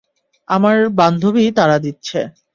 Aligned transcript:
আমার 0.49 0.77
বান্ধবী 0.91 1.43
তাড়া 1.57 1.77
দিচ্ছে। 1.79 2.19